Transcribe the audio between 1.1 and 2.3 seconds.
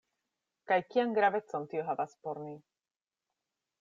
gravecon tio havas